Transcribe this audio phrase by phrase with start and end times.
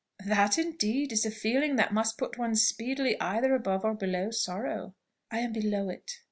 [0.25, 4.95] "That, indeed, is a feeling that must put one speedily either above or below sorrow."
[5.29, 6.13] "I am below it."